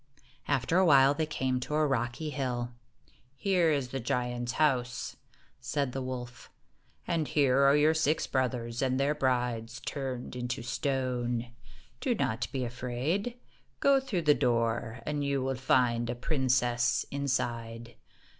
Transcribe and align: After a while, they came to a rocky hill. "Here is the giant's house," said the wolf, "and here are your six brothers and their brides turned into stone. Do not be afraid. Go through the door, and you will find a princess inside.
After 0.47 0.79
a 0.79 0.83
while, 0.87 1.13
they 1.13 1.27
came 1.27 1.59
to 1.59 1.75
a 1.75 1.85
rocky 1.85 2.31
hill. 2.31 2.71
"Here 3.35 3.69
is 3.71 3.89
the 3.89 3.99
giant's 3.99 4.53
house," 4.53 5.15
said 5.59 5.91
the 5.91 6.01
wolf, 6.01 6.49
"and 7.07 7.27
here 7.27 7.59
are 7.69 7.75
your 7.77 7.93
six 7.93 8.25
brothers 8.25 8.81
and 8.81 8.99
their 8.99 9.13
brides 9.13 9.79
turned 9.85 10.35
into 10.35 10.63
stone. 10.63 11.49
Do 11.99 12.15
not 12.15 12.47
be 12.51 12.65
afraid. 12.65 13.35
Go 13.79 13.99
through 13.99 14.23
the 14.23 14.33
door, 14.33 15.01
and 15.05 15.23
you 15.23 15.43
will 15.43 15.53
find 15.53 16.09
a 16.09 16.15
princess 16.15 17.05
inside. 17.11 17.93